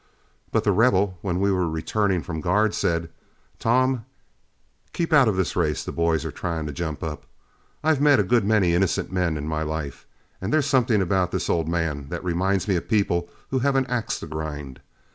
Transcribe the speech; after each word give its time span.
But 0.51 0.63
The 0.63 0.71
Rebel, 0.71 1.19
when 1.21 1.39
we 1.39 1.51
were 1.51 1.69
returning 1.69 2.23
from 2.23 2.41
guard, 2.41 2.73
said, 2.73 3.11
"Tom, 3.59 3.91
you 3.91 3.99
keep 4.93 5.13
out 5.13 5.27
of 5.27 5.35
this 5.35 5.55
race 5.55 5.83
the 5.83 5.91
boys 5.91 6.25
are 6.25 6.31
trying 6.31 6.65
to 6.65 6.71
jump 6.73 7.03
up. 7.03 7.27
I've 7.83 8.01
met 8.01 8.19
a 8.19 8.23
good 8.23 8.43
many 8.43 8.73
innocent 8.73 9.11
men 9.11 9.37
in 9.37 9.47
my 9.47 9.61
life, 9.61 10.07
and 10.41 10.51
there's 10.51 10.65
something 10.65 11.03
about 11.03 11.29
this 11.29 11.51
old 11.51 11.67
man 11.69 12.09
that 12.09 12.23
reminds 12.23 12.67
me 12.67 12.75
of 12.77 12.87
people 12.89 13.29
who 13.51 13.59
have 13.59 13.75
an 13.75 13.85
axe 13.85 14.19
to 14.21 14.25
grind. 14.25 14.81